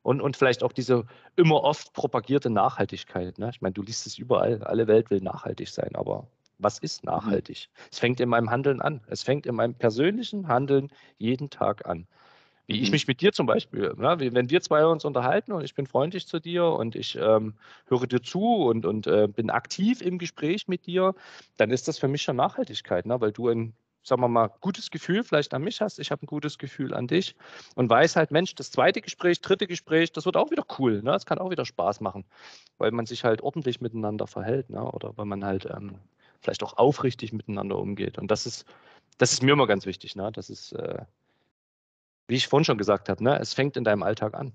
[0.03, 1.05] Und, und vielleicht auch diese
[1.37, 3.39] immer oft propagierte Nachhaltigkeit.
[3.39, 3.51] Ne?
[3.51, 6.27] Ich meine, du liest es überall, alle Welt will nachhaltig sein, aber
[6.59, 7.11] was ist mhm.
[7.11, 7.69] nachhaltig?
[7.69, 7.89] Mhm.
[7.91, 9.01] Es fängt in meinem Handeln an.
[9.07, 12.07] Es fängt in meinem persönlichen Handeln jeden Tag an.
[12.67, 12.83] Wie mhm.
[12.85, 14.17] ich mich mit dir zum Beispiel, ne?
[14.19, 17.55] wenn wir zwei uns unterhalten und ich bin freundlich zu dir und ich ähm,
[17.87, 21.15] höre dir zu und, und äh, bin aktiv im Gespräch mit dir,
[21.57, 23.21] dann ist das für mich schon Nachhaltigkeit, ne?
[23.21, 26.27] weil du ein sagen wir mal, gutes Gefühl vielleicht an mich hast, ich habe ein
[26.27, 27.37] gutes Gefühl an dich
[27.75, 31.03] und weiß halt, Mensch, das zweite Gespräch, dritte Gespräch, das wird auch wieder cool.
[31.03, 31.12] Ne?
[31.12, 32.25] Das kann auch wieder Spaß machen,
[32.79, 34.83] weil man sich halt ordentlich miteinander verhält ne?
[34.83, 35.95] oder weil man halt ähm,
[36.41, 38.19] vielleicht auch aufrichtig miteinander umgeht.
[38.19, 38.67] Und das ist,
[39.19, 40.17] das ist mir immer ganz wichtig.
[40.17, 40.31] Ne?
[40.33, 41.05] Das ist, äh,
[42.27, 43.38] wie ich vorhin schon gesagt habe, ne?
[43.38, 44.53] es fängt in deinem Alltag an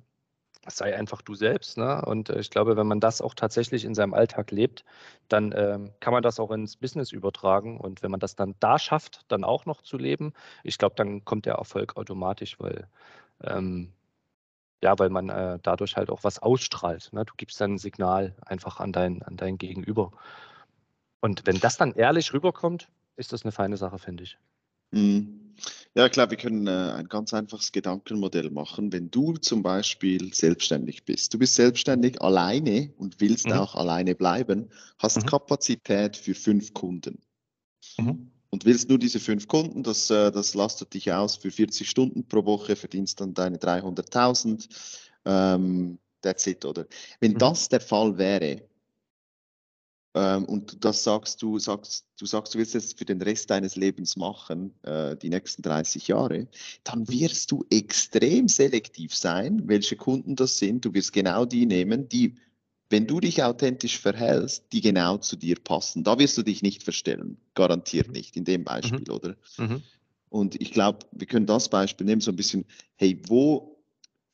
[0.69, 1.77] sei einfach du selbst.
[1.77, 2.03] Ne?
[2.03, 4.83] Und äh, ich glaube, wenn man das auch tatsächlich in seinem Alltag lebt,
[5.27, 7.79] dann ähm, kann man das auch ins Business übertragen.
[7.79, 11.25] Und wenn man das dann da schafft, dann auch noch zu leben, ich glaube, dann
[11.25, 12.87] kommt der Erfolg automatisch, weil
[13.43, 13.93] ähm,
[14.83, 17.09] ja, weil man äh, dadurch halt auch was ausstrahlt.
[17.11, 17.25] Ne?
[17.25, 20.11] Du gibst dann ein Signal einfach an dein, an dein Gegenüber.
[21.19, 24.37] Und wenn das dann ehrlich rüberkommt, ist das eine feine Sache, finde ich.
[24.91, 25.46] Mhm.
[25.97, 28.93] Ja, ich glaube, wir können äh, ein ganz einfaches Gedankenmodell machen.
[28.93, 33.53] Wenn du zum Beispiel selbstständig bist, du bist selbstständig alleine und willst mhm.
[33.53, 35.25] auch alleine bleiben, hast mhm.
[35.25, 37.19] Kapazität für fünf Kunden.
[37.97, 38.29] Mhm.
[38.51, 42.27] Und willst nur diese fünf Kunden, das, äh, das lastet dich aus für 40 Stunden
[42.27, 44.69] pro Woche, verdienst dann deine 300.000.
[45.25, 46.85] Ähm, that's it, oder?
[47.21, 47.37] Wenn mhm.
[47.39, 48.66] das der Fall wäre,
[50.17, 53.75] ähm, und das sagst du, sagst, du sagst, du willst es für den Rest deines
[53.75, 56.47] Lebens machen, äh, die nächsten 30 Jahre,
[56.83, 60.85] dann wirst du extrem selektiv sein, welche Kunden das sind.
[60.85, 62.33] Du wirst genau die nehmen, die,
[62.89, 66.03] wenn du dich authentisch verhältst, die genau zu dir passen.
[66.03, 69.13] Da wirst du dich nicht verstellen, garantiert nicht, in dem Beispiel, mhm.
[69.13, 69.35] oder?
[69.59, 69.83] Mhm.
[70.29, 73.76] Und ich glaube, wir können das Beispiel nehmen, so ein bisschen, hey, wo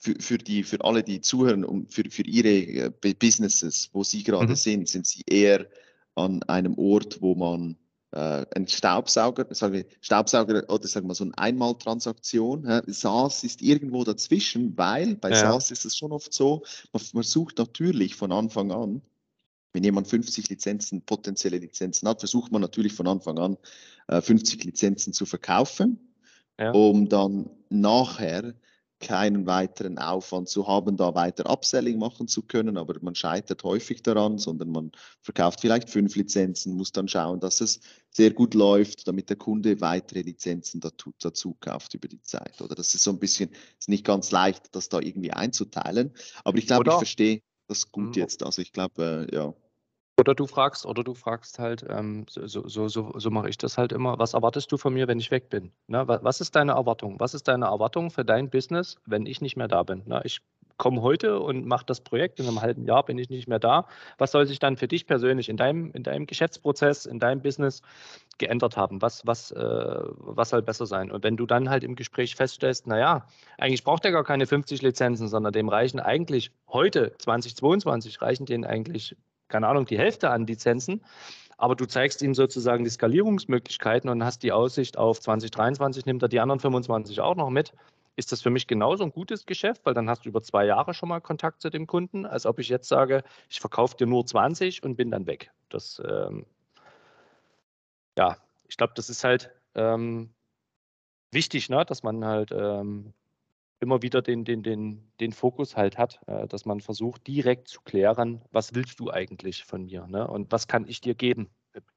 [0.04, 4.24] für, für, die, für alle, die zuhören und für, für ihre äh, Businesses, wo sie
[4.24, 4.56] gerade mhm.
[4.56, 5.66] sind, sind sie eher
[6.16, 7.78] an einem Ort, wo man
[8.12, 12.68] äh, einen Staubsauger, sagen wir Staubsauger oder sagen wir so eine Einmaltransaktion.
[12.68, 12.82] Hä?
[12.92, 15.38] SaaS ist irgendwo dazwischen, weil bei ja.
[15.38, 19.02] SaaS ist es schon oft so, man, man sucht natürlich von Anfang an,
[19.72, 23.58] wenn jemand 50 Lizenzen, potenzielle Lizenzen hat, versucht man natürlich von Anfang an
[24.10, 26.14] äh, 50 Lizenzen zu verkaufen,
[26.60, 26.72] ja.
[26.72, 28.54] um dann nachher
[29.04, 34.02] keinen weiteren Aufwand zu haben, da weiter Upselling machen zu können, aber man scheitert häufig
[34.02, 39.08] daran, sondern man verkauft vielleicht fünf Lizenzen, muss dann schauen, dass es sehr gut läuft,
[39.08, 42.62] damit der Kunde weitere Lizenzen dazu, dazu kauft über die Zeit.
[42.62, 46.14] Oder das ist so ein bisschen, ist nicht ganz leicht, das da irgendwie einzuteilen,
[46.44, 48.44] aber ich glaube, ich verstehe das gut jetzt.
[48.44, 49.54] Also ich glaube, äh, ja.
[50.20, 53.80] Oder du fragst, oder du fragst halt, ähm, so, so, so, so mache ich das
[53.80, 55.72] halt immer, was erwartest du von mir, wenn ich weg bin?
[55.88, 56.08] Ne?
[56.08, 57.20] Was ist deine Erwartung?
[57.20, 60.04] Was ist deine Erwartung für dein Business, wenn ich nicht mehr da bin?
[60.06, 60.22] Ne?
[60.24, 60.42] Ich
[60.78, 63.88] komme heute und mache das Projekt, in einem halben Jahr bin ich nicht mehr da.
[64.18, 67.82] Was soll sich dann für dich persönlich in deinem, in deinem Geschäftsprozess, in deinem Business
[68.38, 69.02] geändert haben?
[69.02, 71.12] Was, was, äh, was soll besser sein?
[71.12, 73.26] Und wenn du dann halt im Gespräch feststellst, naja,
[73.58, 78.66] eigentlich braucht er gar keine 50 Lizenzen, sondern dem reichen eigentlich heute, 2022, reichen denen
[78.66, 79.16] eigentlich
[79.54, 81.00] keine Ahnung, die Hälfte an Lizenzen,
[81.58, 86.28] aber du zeigst ihm sozusagen die Skalierungsmöglichkeiten und hast die Aussicht auf 2023, nimmt er
[86.28, 87.72] die anderen 25 auch noch mit.
[88.16, 90.96] Ist das für mich genauso ein gutes Geschäft, weil dann hast du über zwei Jahre
[90.96, 94.26] schon mal Kontakt zu dem Kunden, als ob ich jetzt sage, ich verkaufe dir nur
[94.26, 95.52] 20 und bin dann weg.
[95.70, 96.48] Das, ähm,
[98.18, 98.38] ja,
[98.68, 100.34] ich glaube, das ist halt ähm,
[101.30, 101.86] wichtig, ne?
[101.86, 103.14] dass man halt ähm,
[103.84, 107.82] immer wieder den, den, den, den Fokus halt hat, äh, dass man versucht, direkt zu
[107.82, 110.28] klären, was willst du eigentlich von mir ne?
[110.28, 111.50] und was kann ich dir geben?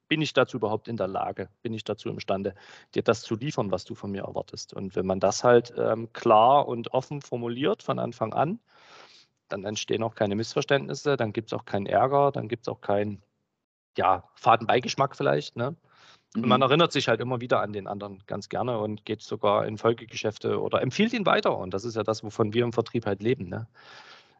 [0.07, 1.49] Bin ich dazu überhaupt in der Lage?
[1.61, 2.55] Bin ich dazu imstande,
[2.95, 4.73] dir das zu liefern, was du von mir erwartest?
[4.73, 8.59] Und wenn man das halt ähm, klar und offen formuliert von Anfang an,
[9.49, 12.81] dann entstehen auch keine Missverständnisse, dann gibt es auch keinen Ärger, dann gibt es auch
[12.81, 13.21] keinen
[13.97, 15.55] ja, Fadenbeigeschmack vielleicht.
[15.55, 15.75] Ne?
[16.35, 16.63] Und man mhm.
[16.63, 20.61] erinnert sich halt immer wieder an den anderen ganz gerne und geht sogar in Folgegeschäfte
[20.61, 21.57] oder empfiehlt ihn weiter.
[21.57, 23.47] Und das ist ja das, wovon wir im Vertrieb halt leben.
[23.49, 23.67] Ne?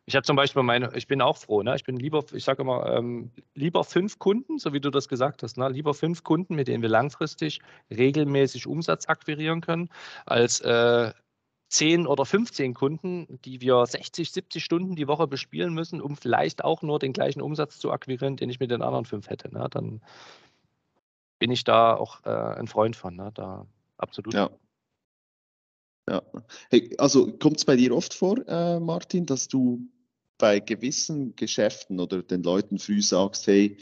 [0.06, 1.76] Ich habe zum Beispiel meine, ich bin auch froh, ne?
[1.76, 5.44] Ich bin lieber, ich sage immer, ähm, lieber fünf Kunden, so wie du das gesagt
[5.44, 5.68] hast, ne?
[5.68, 7.60] lieber fünf Kunden, mit denen wir langfristig
[7.92, 9.90] regelmäßig Umsatz akquirieren können,
[10.26, 11.12] als äh,
[11.70, 16.64] 10 oder 15 Kunden, die wir 60, 70 Stunden die Woche bespielen müssen, um vielleicht
[16.64, 19.54] auch nur den gleichen Umsatz zu akquirieren, den ich mit den anderen fünf hätte.
[19.54, 19.68] Ne?
[19.70, 20.02] Dann
[21.40, 23.16] bin ich da auch äh, ein Freund von.
[23.16, 23.32] Ne?
[23.34, 23.66] Da
[23.98, 24.34] absolut.
[24.34, 24.50] Ja.
[26.10, 26.22] Ja.
[26.70, 29.82] Hey, also kommt es bei dir oft vor, äh, Martin, dass du
[30.38, 33.78] bei gewissen Geschäften oder den Leuten früh sagst, hey,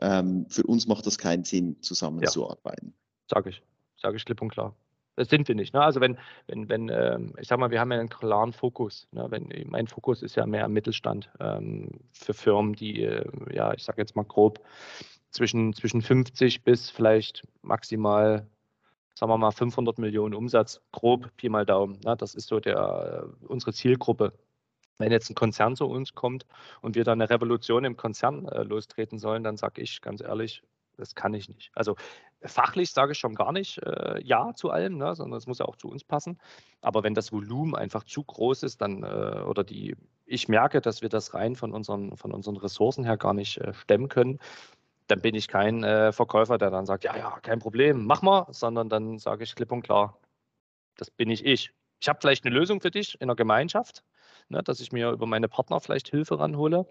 [0.00, 2.88] ähm, für uns macht das keinen Sinn, zusammenzuarbeiten?
[2.88, 3.62] Ja, sage ich.
[3.96, 4.76] Sage ich klipp und klar.
[5.16, 5.74] Das sind wir nicht.
[5.74, 5.80] Ne?
[5.80, 9.06] Also wenn, wenn, wenn, ähm, ich sag mal, wir haben ja einen klaren Fokus.
[9.12, 9.26] Ne?
[9.30, 13.84] Wenn, mein Fokus ist ja mehr am Mittelstand ähm, für Firmen, die, äh, ja, ich
[13.84, 14.60] sage jetzt mal grob,
[15.30, 18.46] zwischen, zwischen 50 bis vielleicht maximal,
[19.14, 22.00] sagen wir mal, 500 Millionen Umsatz, grob, Pi mal Daumen.
[22.04, 22.16] Ne?
[22.16, 24.32] Das ist so der, äh, unsere Zielgruppe.
[24.98, 26.46] Wenn jetzt ein Konzern zu uns kommt
[26.80, 30.62] und wir dann eine Revolution im Konzern äh, lostreten sollen, dann sage ich ganz ehrlich,
[30.96, 31.70] Das kann ich nicht.
[31.74, 31.96] Also
[32.42, 35.66] fachlich sage ich schon gar nicht äh, Ja zu allem, ne, sondern es muss ja
[35.66, 36.38] auch zu uns passen.
[36.80, 41.02] Aber wenn das Volumen einfach zu groß ist, dann äh, oder die, ich merke, dass
[41.02, 44.38] wir das rein von unseren, von unseren Ressourcen her gar nicht äh, stemmen können,
[45.06, 48.46] dann bin ich kein äh, Verkäufer, der dann sagt, ja, ja, kein Problem, mach mal,
[48.50, 50.18] sondern dann sage ich klipp und klar,
[50.96, 51.72] das bin ich ich.
[52.00, 54.04] Ich habe vielleicht eine Lösung für dich in der Gemeinschaft,
[54.48, 56.86] ne, dass ich mir über meine Partner vielleicht Hilfe ranhole.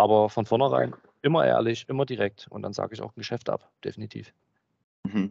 [0.00, 3.70] Aber von vornherein immer ehrlich, immer direkt und dann sage ich auch ein Geschäft ab,
[3.84, 4.32] definitiv.
[5.04, 5.30] Mhm.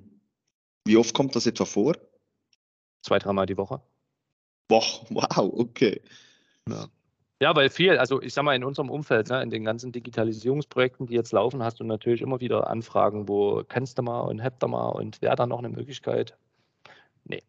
[0.85, 1.95] Wie oft kommt das etwa vor?
[3.01, 3.81] Zwei, dreimal die Woche.
[4.67, 6.01] Boah, wow, okay.
[6.67, 6.85] Ja.
[7.41, 7.55] ja.
[7.55, 11.15] weil viel, also ich sag mal, in unserem Umfeld, ne, in den ganzen Digitalisierungsprojekten, die
[11.15, 14.67] jetzt laufen, hast du natürlich immer wieder Anfragen, wo kannst du mal und habt da
[14.67, 16.37] mal und wäre da noch eine Möglichkeit?
[17.23, 17.41] Nee,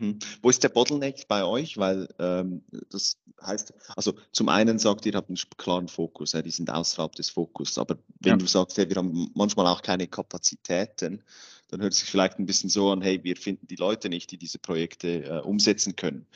[0.00, 0.18] Mhm.
[0.42, 1.76] Wo ist der Bottleneck bei euch?
[1.76, 6.50] Weil ähm, das heißt, also zum einen sagt ihr, habt einen klaren Fokus, ja, die
[6.50, 7.78] sind außerhalb des Fokus.
[7.78, 8.36] Aber wenn ja.
[8.36, 11.22] du sagst, hey, wir haben manchmal auch keine Kapazitäten,
[11.68, 14.30] dann hört es sich vielleicht ein bisschen so an, hey, wir finden die Leute nicht,
[14.30, 16.26] die diese Projekte äh, umsetzen können.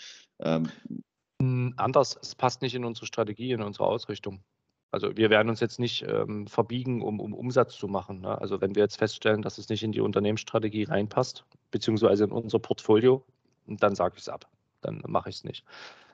[0.40, 0.70] Ähm,
[1.40, 4.40] hm, Anders, es passt nicht in unsere Strategie, in unsere Ausrichtung.
[4.90, 8.22] Also wir werden uns jetzt nicht ähm, verbiegen, um, um, Umsatz zu machen.
[8.22, 8.40] Ne?
[8.40, 12.58] Also wenn wir jetzt feststellen, dass es nicht in die Unternehmensstrategie reinpasst, beziehungsweise in unser
[12.58, 13.24] Portfolio,
[13.68, 14.46] und dann sage ich es ab.
[14.80, 15.64] Dann mache ich es nicht.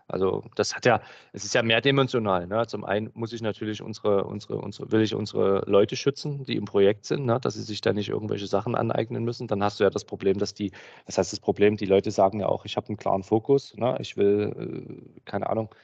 [0.07, 1.01] Also das hat ja,
[1.33, 2.47] es ist ja mehrdimensional.
[2.47, 2.67] Ne?
[2.67, 6.67] Zum einen muss ich natürlich unsere, unsere, unsere, will ich unsere Leute schützen, die im
[6.67, 7.41] Projekt sind, ne?
[7.41, 9.47] dass sie sich da nicht irgendwelche Sachen aneignen müssen.
[9.49, 10.73] Dann hast du ja das Problem, dass die,
[11.07, 13.97] das heißt das Problem, die Leute sagen ja auch, ich habe einen klaren Fokus, ne?
[13.99, 15.75] ich will, äh, keine Ahnung,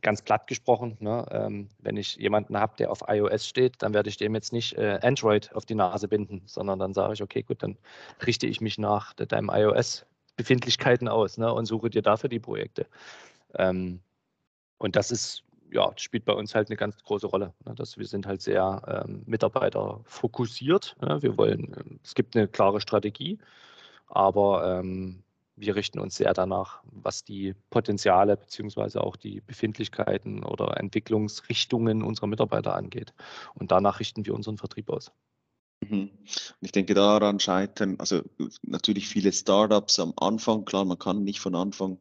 [0.00, 1.26] ganz platt gesprochen, ne?
[1.30, 4.78] ähm, wenn ich jemanden habe, der auf iOS steht, dann werde ich dem jetzt nicht
[4.78, 7.76] äh, Android auf die Nase binden, sondern dann sage ich, okay, gut, dann
[8.24, 12.86] richte ich mich nach deinem iOS Befindlichkeiten aus ne, und suche dir dafür die Projekte.
[13.54, 14.00] Ähm,
[14.78, 17.52] und das ist, ja, spielt bei uns halt eine ganz große Rolle.
[17.64, 20.96] Ne, dass wir sind halt sehr ähm, mitarbeiterfokussiert.
[21.00, 23.38] Ne, wir wollen, ähm, es gibt eine klare Strategie,
[24.06, 25.22] aber ähm,
[25.56, 28.98] wir richten uns sehr danach, was die Potenziale bzw.
[28.98, 33.14] auch die Befindlichkeiten oder Entwicklungsrichtungen unserer Mitarbeiter angeht.
[33.54, 35.12] Und danach richten wir unseren Vertrieb aus.
[35.88, 36.10] Mhm.
[36.60, 38.22] Ich denke, daran scheitern, also
[38.62, 41.98] natürlich viele Startups am Anfang, klar, man kann nicht von Anfang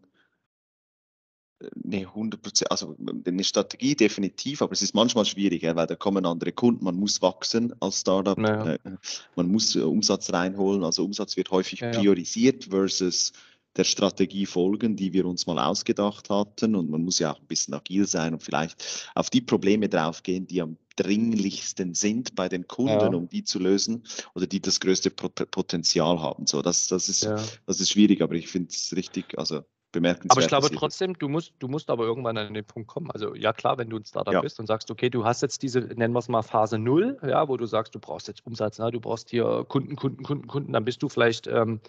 [1.83, 6.25] eine 100 Prozent, also eine Strategie definitiv, aber es ist manchmal schwierig, weil da kommen
[6.25, 8.73] andere Kunden, man muss wachsen als Startup, naja.
[8.73, 8.97] Äh,
[9.35, 13.33] man muss äh, Umsatz reinholen, also Umsatz wird häufig ja, priorisiert versus
[13.77, 16.75] der Strategie folgen, die wir uns mal ausgedacht hatten.
[16.75, 20.45] Und man muss ja auch ein bisschen agil sein und vielleicht auf die Probleme draufgehen,
[20.45, 23.07] die am dringlichsten sind bei den Kunden, ja.
[23.07, 24.03] um die zu lösen
[24.35, 26.47] oder die das größte Potenzial haben.
[26.47, 27.37] So, das, das, ist, ja.
[27.65, 29.61] das ist schwierig, aber ich finde es richtig, also
[29.91, 30.31] bemerkenswert.
[30.31, 33.11] Aber ich glaube trotzdem, du musst, du musst aber irgendwann an den Punkt kommen.
[33.11, 34.41] Also ja klar, wenn du ein Startup ja.
[34.41, 37.47] bist und sagst, okay, du hast jetzt diese, nennen wir es mal Phase 0, ja,
[37.47, 38.91] wo du sagst, du brauchst jetzt Umsatz, ne?
[38.91, 41.81] du brauchst hier Kunden, Kunden, Kunden, Kunden, dann bist du vielleicht ähm,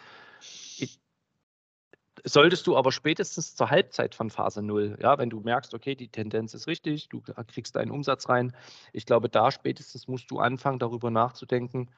[2.25, 6.09] solltest du aber spätestens zur Halbzeit von Phase 0, ja, wenn du merkst, okay, die
[6.09, 8.55] Tendenz ist richtig, du kriegst deinen Umsatz rein,
[8.93, 11.91] ich glaube, da spätestens musst du anfangen, darüber nachzudenken,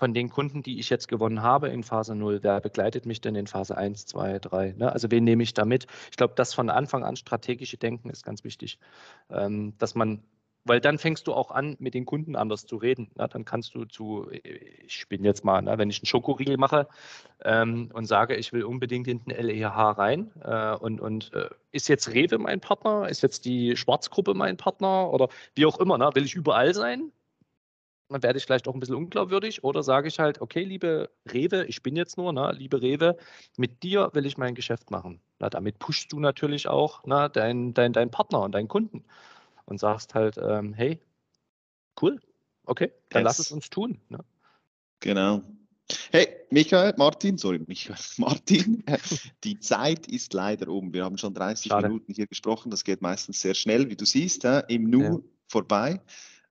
[0.00, 3.34] von den Kunden, die ich jetzt gewonnen habe in Phase 0, wer begleitet mich denn
[3.34, 4.74] in Phase 1, 2, 3?
[4.78, 4.90] Ne?
[4.90, 5.86] Also wen nehme ich da mit?
[6.10, 8.78] Ich glaube, das von Anfang an strategische Denken ist ganz wichtig,
[9.28, 10.22] ähm, dass man
[10.64, 13.10] weil dann fängst du auch an, mit den Kunden anders zu reden.
[13.18, 16.88] Ja, dann kannst du zu, ich bin jetzt mal, ne, wenn ich einen Schokoriegel mache
[17.42, 21.88] ähm, und sage, ich will unbedingt in den LEH rein äh, und, und äh, ist
[21.88, 26.10] jetzt Rewe mein Partner, ist jetzt die Schwarzgruppe mein Partner oder wie auch immer, ne,
[26.14, 27.10] will ich überall sein?
[28.10, 31.64] Dann werde ich vielleicht auch ein bisschen unglaubwürdig oder sage ich halt, okay, liebe Rewe,
[31.66, 33.16] ich bin jetzt nur, ne, liebe Rewe,
[33.56, 35.20] mit dir will ich mein Geschäft machen.
[35.38, 39.04] Na, damit pushst du natürlich auch ne, deinen dein, dein Partner und deinen Kunden
[39.70, 41.00] und sagst halt, ähm, hey,
[42.02, 42.20] cool,
[42.66, 43.24] okay, dann yes.
[43.24, 44.00] lass es uns tun.
[44.08, 44.18] Ne?
[45.00, 45.42] Genau.
[46.12, 48.84] Hey, Michael, Martin, sorry, Michael, Martin,
[49.44, 50.92] die Zeit ist leider um.
[50.92, 51.88] Wir haben schon 30 Schade.
[51.88, 52.70] Minuten hier gesprochen.
[52.70, 55.18] Das geht meistens sehr schnell, wie du siehst, äh, im Nu ja.
[55.48, 56.00] vorbei.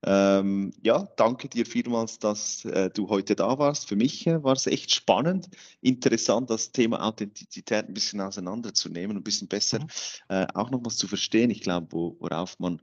[0.01, 3.87] Ähm, ja, danke dir vielmals, dass äh, du heute da warst.
[3.87, 5.49] Für mich äh, war es echt spannend,
[5.81, 9.87] interessant, das Thema Authentizität ein bisschen auseinanderzunehmen, ein bisschen besser mhm.
[10.29, 11.49] äh, auch nochmals zu verstehen.
[11.49, 12.81] Ich glaube, wo, worauf man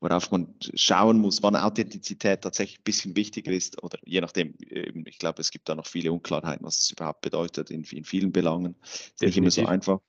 [0.00, 5.18] worauf man schauen muss, wann Authentizität tatsächlich ein bisschen wichtiger ist oder je nachdem, ich
[5.18, 8.74] glaube, es gibt da noch viele Unklarheiten, was es überhaupt bedeutet in, in vielen Belangen.
[8.82, 10.00] Ist nicht immer so einfach.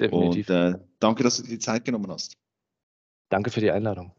[0.00, 0.48] Definitiv.
[0.48, 2.36] Und äh, danke, dass du dir die Zeit genommen hast.
[3.28, 4.12] Danke für die Einladung.